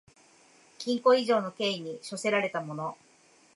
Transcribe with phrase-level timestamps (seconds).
[0.79, 2.97] 禁錮以上の刑に処せられた者